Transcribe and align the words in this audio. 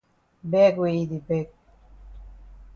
Beg 0.51 0.73
wey 0.79 0.93
yi 0.99 1.03
di 1.11 1.19
beg. 1.27 1.47